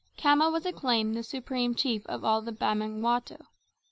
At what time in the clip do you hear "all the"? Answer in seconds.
2.25-2.51